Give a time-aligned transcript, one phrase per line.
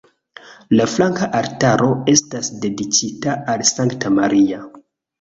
[0.79, 4.69] La flanka altaro estas dediĉita al Sankta Maria.